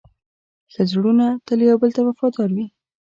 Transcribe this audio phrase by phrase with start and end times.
[0.71, 2.67] ښه زړونه تل یو بل ته وفادار وي.